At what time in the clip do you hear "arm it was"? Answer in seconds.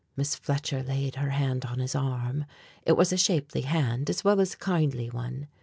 1.93-3.13